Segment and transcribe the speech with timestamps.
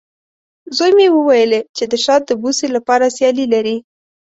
[0.77, 3.77] زوی مې وویلې، چې د شات د بوسې لپاره سیالي لري.